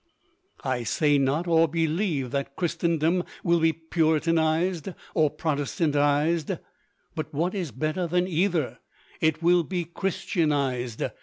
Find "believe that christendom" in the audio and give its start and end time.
1.67-3.23